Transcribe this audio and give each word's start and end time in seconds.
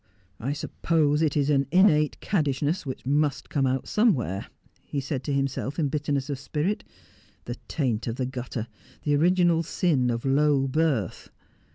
'I 0.49 0.53
suppose 0.53 1.21
it 1.21 1.37
is 1.37 1.51
an 1.51 1.67
innate 1.71 2.19
caddishness 2.21 2.85
nhijh 2.87 3.05
must 3.05 3.51
come 3.51 3.67
out 3.67 3.87
somewhere,' 3.87 4.47
he 4.81 4.99
said 4.99 5.23
to 5.25 5.31
himself 5.31 5.77
in 5.77 5.89
bitterness 5.89 6.27
of 6.27 6.39
spirit. 6.39 6.83
'The 7.45 7.55
taint 7.67 8.07
of 8.07 8.15
the 8.15 8.25
gutter— 8.25 8.65
the 9.03 9.15
original 9.15 9.61
sin 9.61 10.09
of 10.09 10.25
low 10.25 10.67
birth.' 10.67 11.29